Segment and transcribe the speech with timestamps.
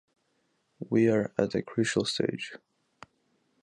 [0.89, 2.55] We are at a crucial stage.